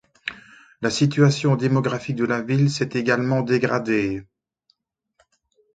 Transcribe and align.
La 0.81 0.89
situation 0.89 1.55
démographique 1.55 2.15
de 2.15 2.23
la 2.23 2.41
ville 2.41 2.71
s'est 2.71 2.89
également 2.95 3.43
dégradée. 3.43 4.25